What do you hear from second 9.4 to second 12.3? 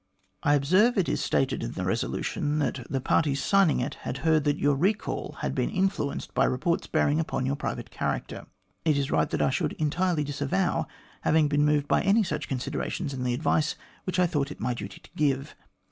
I should entirely disavow having been moved by any